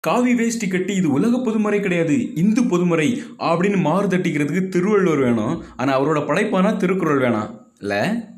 காவி 0.00 0.34
வேஷ்டி 0.34 0.68
கட்டி 0.68 0.94
இது 0.94 1.10
உலக 1.10 1.40
பொதுமறை 1.44 1.80
கிடையாது 1.80 2.34
இந்து 2.34 2.64
பொதுமறை 2.64 3.22
அப்படின்னு 3.38 3.76
மாறு 3.76 4.06
தட்டிக்கிறதுக்கு 4.08 4.68
திருவள்ளுவர் 4.68 5.18
வேணும். 5.18 5.62
ஆனால் 5.76 6.00
அவரோட 6.00 6.18
படைப்பானா 6.20 6.76
திருக்குறள் 6.76 7.20
வேணாம். 7.20 7.50
இல்லை? 7.80 8.28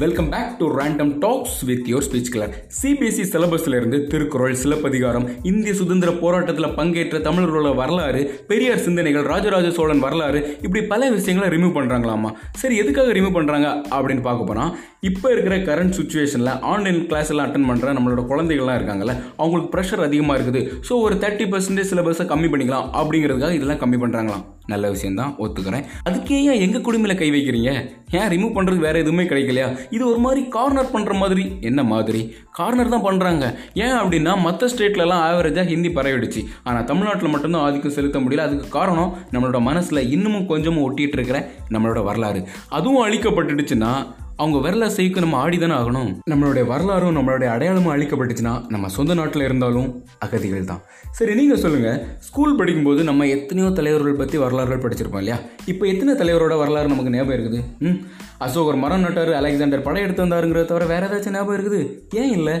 Welcome 0.00 0.28
back 0.30 0.52
to 0.58 0.66
random 0.78 1.10
talks 1.20 1.56
with 1.68 1.88
your 1.90 2.04
speech 2.06 2.30
clear 2.34 2.52
CBSE 2.78 3.24
சிலபஸ்ல 3.32 3.76
இருந்து 3.76 3.98
திருக்குறள் 4.06 4.54
சிலப்பதிகாரம் 4.54 5.26
இந்திய 5.42 5.72
சுதந்திர 5.74 6.10
போராட்டத்தில் 6.14 6.74
பங்கேற்ற 6.74 7.18
தமிழர்களோட 7.18 7.70
வரலாறு 7.74 8.20
பெரியார் 8.46 8.82
சிந்தனைகள் 8.82 9.24
ராஜராஜ 9.24 9.70
சோழன் 9.70 10.00
வரலாறு 10.00 10.40
இப்படி 10.62 10.82
பல 10.84 11.10
விஷயங்களை 11.10 11.48
ரிமூவ் 11.48 11.76
பண்ணுறாங்களாமா 11.76 12.30
சரி 12.54 12.76
எதுக்காக 12.76 13.12
ரிமூவ் 13.12 13.36
பண்ணுறாங்க 13.36 13.68
அப்படின்னு 13.90 14.20
பார்க்க 14.20 14.44
போனால் 14.44 14.72
இப்போ 15.00 15.28
இருக்கிற 15.32 15.56
கரண்ட் 15.68 15.96
சுச்சுவேஷனில் 15.98 16.54
ஆன்லைன் 16.72 17.06
கிளாஸ் 17.06 17.30
எல்லாம் 17.30 17.46
அட்டன் 17.48 17.68
பண்ணுற 17.70 17.92
நம்மளோட 17.92 18.24
குழந்தைகள்லாம் 18.26 18.78
இருக்காங்கல்ல 18.80 19.14
அவங்களுக்கு 19.36 19.72
ப்ரெஷர் 19.76 20.06
அதிகமாக 20.06 20.38
இருக்குது. 20.38 20.62
ஸோ 20.88 21.02
ஒரு 21.02 21.14
தேர்ட்டி 21.14 21.46
பர்சன்டேஜ் 21.52 21.92
சிலபஸை 21.92 22.26
கம்மி 22.26 22.50
பண்ணிக்கலாம் 22.50 22.88
அப்படிங்கிறதுக்காக 23.00 23.50
இதெல்லாம் 23.50 23.82
கம்மி 23.84 24.00
பண்ணுறாங்களாம் 24.02 24.44
நல்ல 24.66 24.90
விஷயம் 24.90 25.14
தான் 25.14 25.34
ஒத்துக்கிறேன். 25.38 25.84
அதுக்கே 26.08 26.40
ஏன் 26.42 26.60
எங்கள் 26.60 26.80
குடும்பில் 26.80 27.16
கை 27.16 27.30
வைக்கிறீங்க? 27.30 27.90
ஏன் 28.10 28.28
ரிமூவ் 28.28 28.58
பண்ணுறது 28.58 28.78
வேறு 28.78 28.98
எதுவுமே 28.98 29.22
கிடைக்கலையா? 29.22 29.76
இது 29.90 30.08
ஒரு 30.08 30.18
மாதிரி 30.18 30.48
கார்னர் 30.48 30.92
பண்ணுற 30.92 31.14
மாதிரி. 31.14 31.52
என்ன 31.60 31.84
மாதிரி? 31.84 32.34
கார்னர் 32.52 32.88
தான் 32.88 33.04
பண்ணுறாங்க 33.04 33.54
ஏன் 33.74 33.92
அப்படின்னா 33.92 34.40
மற்ற 34.40 34.66
ஸ்டேட்லலாம் 34.66 35.20
ஆவரேஜாக 35.28 35.66
ஹிந்தி 35.66 35.88
பரவிடுச்சு. 35.88 36.44
ஆனால் 36.62 36.84
தமிழ்நாட்டில் 36.84 37.30
மட்டும்தான் 37.30 37.62
ஆதிக்கம் 37.62 37.90
செலுத்த 37.90 38.18
முடியல. 38.18 38.36
அதுக்கு 38.36 38.68
காரணம் 38.68 39.16
நம்மளோட 39.30 39.60
மனசில் 39.60 40.10
இன்னமும் 40.10 40.46
கொஞ்சமும் 40.46 40.90
ஒட்டிகிட்டு 40.90 41.18
இருக்கிற 41.18 41.50
நம்மளோட 41.70 42.04
வரலாறு. 42.04 42.44
அதுவும் 42.68 43.08
அழிக்கப்பட்டுடுச்சுன்னா 43.08 44.14
அவங்க 44.42 44.58
வரல 44.66 44.84
செய்க்கு 44.96 45.24
நம்ம 45.24 45.36
ஆடி 45.36 45.56
தானே 45.58 45.74
ஆகணும்? 45.74 46.10
நம்மளுடைய 46.30 46.64
வரலாறும் 46.66 47.16
நம்மளுடைய 47.16 47.48
அடையாளமும் 47.54 47.92
அழிக்கப்பட்டுச்சுன்னா 47.94 48.54
நம்ம 48.68 48.88
சொந்த 48.88 49.14
நாட்டில் 49.14 49.46
இருந்தாலும் 49.48 49.88
அகதிகள் 50.18 50.64
தான். 50.64 50.82
சரி 51.18 51.34
நீங்கள் 51.34 51.60
சொல்லுங்கள் 51.64 51.98
ஸ்கூல் 52.28 52.56
படிக்கும்போது 52.56 53.04
நம்ம 53.04 53.26
எத்தனையோ 53.36 53.70
தலைவர்கள் 53.70 54.20
பற்றி 54.22 54.38
வரலாறுகள் 54.38 54.82
படிச்சிருப்போம் 54.84 55.22
இல்லையா? 55.24 55.38
இப்போ 55.66 55.86
எத்தனை 55.86 56.14
தலைவரோட 56.14 56.56
வரலாறு 56.58 56.92
நமக்கு 56.94 57.14
ஞாபகம் 57.16 57.36
இருக்குது? 57.38 57.60
ம்? 57.78 57.98
அசோகர் 58.38 58.82
மரம் 58.84 59.04
நட்டார் 59.04 59.32
அலெக்சாண்டர் 59.40 59.86
படையெடுத்து 59.88 60.24
வந்தாருங்கிறத 60.26 60.64
தவிர 60.64 60.86
வேறு 60.92 61.06
ஏதாச்சும் 61.08 61.36
ஞாபகம் 61.38 61.56
இருக்குது? 61.58 61.82
ஏன் 62.14 62.32
இல்லை? 62.38 62.56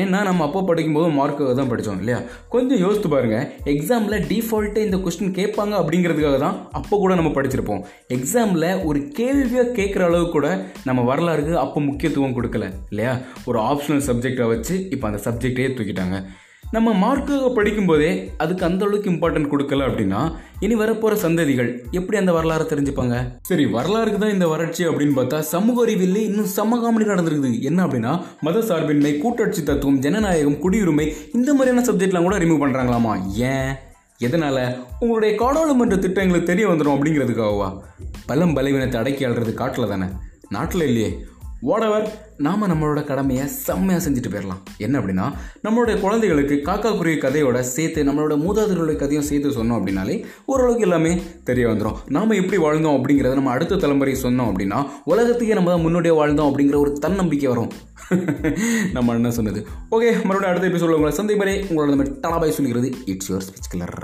ஏன்னா 0.00 0.22
நம்ம 0.22 0.44
அப்போ 0.44 0.60
படிக்கும்போது 0.62 1.08
மார்க்காக 1.16 1.54
தான் 1.54 1.70
படித்தோம் 1.70 1.98
இல்லையா? 1.98 2.18
கொஞ்சம் 2.48 2.78
யோசித்து 2.78 3.08
பாருங்கள் 3.08 3.48
எக்ஸாமில் 3.72 4.22
டிஃபால்ட்டே 4.30 4.84
இந்த 4.86 4.96
கொஸ்டின் 4.96 5.34
கேட்பாங்க 5.38 5.74
அப்படிங்கிறதுக்காக 5.80 6.38
தான் 6.38 6.56
அப்போ 6.72 6.98
கூட 6.98 7.14
நம்ம 7.14 7.32
படிச்சிருப்போம். 7.34 7.82
எக்ஸாமில் 8.08 8.84
ஒரு 8.84 9.08
கேள்வியாக 9.08 9.74
கேட்குற 9.78 10.04
அளவு 10.04 10.28
கூட 10.28 10.46
நம்ம 10.84 11.14
வரலாறுக்கு 11.14 11.54
அப்போ 11.64 11.80
முக்கியத்துவம் 11.80 12.36
கொடுக்கல 12.38 12.68
இல்லையா? 12.90 13.18
ஒரு 13.44 13.58
ஆப்ஷனல் 13.58 14.06
சப்ஜெக்டை 14.08 14.48
வச்சு 14.54 14.88
இப்போ 14.88 15.08
அந்த 15.10 15.30
சப்ஜெக்டே 15.30 15.68
தூக்கிட்டாங்க. 15.78 16.18
நம்ம 16.72 16.92
மார்க்காக 16.92 17.48
படிக்கும்போதே 17.56 18.30
அதுக்கு 18.36 18.64
அந்த 18.64 18.84
அளவுக்கு 18.84 19.10
இம்பார்ட்டன்ட் 19.10 19.50
கொடுக்கல 19.52 19.86
அப்படின்னா 19.88 20.20
இனி 20.60 20.74
வரப்போகிற 20.74 21.14
சந்ததிகள் 21.22 21.90
எப்படி 21.90 22.18
அந்த 22.18 22.32
வரலாறு 22.32 22.64
தெரிஞ்சுப்பாங்க? 22.64 23.16
சரி 23.42 23.64
வரலாறுக்கு 23.64 24.18
தான் 24.18 24.32
இந்த 24.32 24.48
வறட்சி 24.48 24.86
அப்படின்னு 24.86 25.16
பார்த்தா 25.16 25.38
சமூக 25.38 25.82
அறிவியல் 25.82 26.16
இன்னும் 26.16 26.44
சம 26.44 26.78
காமெடி 26.82 27.04
நடந்திருக்குது. 27.04 27.60
என்ன 27.60 27.86
அப்படின்னா 27.86 28.20
மத 28.40 28.60
சார்பின்மை 28.60 29.18
கூட்டாட்சி 29.18 29.62
தத்துவம் 29.62 29.98
ஜனநாயகம் 29.98 30.60
குடியுரிமை 30.62 31.12
இந்த 31.32 31.54
மாதிரியான 31.54 31.86
சப்ஜெக்ட்லாம் 31.92 32.22
கூட 32.22 32.38
ரிமூவ் 32.38 32.62
பண்ணுறாங்களாமா 32.64 33.34
ஏன்? 33.34 33.72
எதனால்? 34.18 34.78
உங்களுடைய 34.98 35.36
காடாளுமன்ற 35.36 35.96
திட்டம் 35.96 36.24
எங்களுக்கு 36.24 36.50
தெரிய 36.52 36.68
வந்துடும் 36.68 36.96
அப்படிங்கிறதுக்காகவா? 36.96 37.80
பலம் 38.26 38.56
பலவீனத்தை 38.56 39.00
அடக்கி 39.00 39.26
ஆள்றது 39.26 39.54
காட்டில் 39.54 39.88
தானே. 39.88 40.06
நாட்டில் 40.48 40.82
இல்லையே. 40.82 41.24
வாடவர் 41.62 42.06
நாம் 42.36 42.62
நம்மளோட 42.62 43.04
கடமையை 43.04 43.46
செம்மையாக 43.46 44.10
செஞ்சுட்டு 44.10 44.30
போயிடலாம் 44.30 44.62
என்ன 44.78 45.00
அப்படின்னா 45.00 45.26
நம்மளுடைய 45.62 46.00
குழந்தைகளுக்கு 46.00 46.54
காக்கா 46.54 46.96
குருவி 46.96 47.16
கதையோட 47.16 47.60
சேர்த்து 47.60 48.04
நம்மளோட 48.04 48.36
மூதாதையர்களுடைய 48.36 48.96
கதையும் 48.96 49.24
சேர்த்து 49.24 49.50
சொன்னோம் 49.50 49.78
அப்படின்னாலே 49.78 50.24
ஓரளவுக்கு 50.44 50.82
எல்லாமே 50.82 51.22
தெரிய 51.44 51.68
வந்துடும் 51.68 51.96
நாம் 52.06 52.30
எப்படி 52.30 52.62
வாழ்ந்தோம் 52.62 52.96
அப்படிங்கிறத 52.96 53.34
நம்ம 53.34 53.50
அடுத்த 53.50 53.76
தலைமுறை 53.76 54.14
சொன்னோம் 54.22 54.50
அப்படின்னா 54.50 54.86
உலகத்துக்கே 55.04 55.54
நம்ம 55.54 55.70
தான் 55.70 55.80
முன்னோடியாக 55.80 56.20
வாழ்ந்தோம் 56.20 56.50
அப்படிங்கிற 56.50 56.76
ஒரு 56.76 56.92
தன்னம்பிக்கை 56.98 57.48
வரும். 57.48 57.72
நம்ம 58.92 59.14
என்ன 59.14 59.30
சொன்னது. 59.30 59.60
ஓகே 59.90 60.24
மறுபடியும் 60.24 60.50
அடுத்த 60.50 60.68
எபிசோட 60.68 60.90
உங்களை 60.90 61.12
சந்தை 61.12 61.36
மாதிரி 61.36 61.66
உங்களோட 61.66 61.86
நம்ம 61.86 62.04
டலாபாய் 62.24 62.48
சொல்கிறது 62.48 62.92
இட்ஸ் 63.04 63.32
யுவர் 63.32 63.46
ஸ்பீச் 63.48 63.70
கிளர் 63.70 63.96